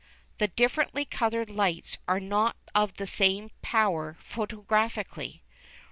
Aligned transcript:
The 0.39 0.47
differently 0.47 1.05
coloured 1.05 1.51
lights 1.51 1.99
are 2.07 2.19
not 2.19 2.55
of 2.73 2.95
the 2.95 3.05
same 3.05 3.51
power 3.61 4.17
photographically. 4.19 5.43